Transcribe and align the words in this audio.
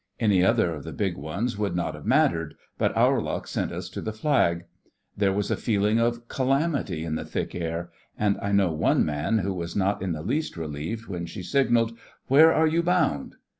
Any 0.19 0.43
other 0.43 0.73
of 0.73 0.83
the 0.83 0.93
big 0.93 1.15
ones 1.15 1.59
would 1.59 1.75
not 1.75 1.93
have 1.93 2.07
mattered, 2.07 2.55
but 2.79 2.97
our 2.97 3.21
luck 3.21 3.45
sent 3.47 3.71
us 3.71 3.87
to 3.89 4.01
the 4.01 4.11
Flag. 4.11 4.65
There 5.15 5.31
was 5.31 5.51
a 5.51 5.55
feeling 5.55 5.99
of 5.99 6.27
calamity 6.27 7.03
in 7.05 7.13
the 7.13 7.23
thick 7.23 7.53
air, 7.53 7.91
and 8.17 8.35
I 8.41 8.51
know 8.51 8.71
one 8.71 9.05
man 9.05 9.37
who 9.37 9.53
was 9.53 9.75
not 9.75 10.01
in 10.01 10.13
the 10.13 10.23
least 10.23 10.57
relieved 10.57 11.05
when 11.05 11.27
she 11.27 11.43
signalled: 11.43 11.95
'Where 12.25 12.51
are 12.51 12.65
you 12.65 12.81
bound? 12.81 13.35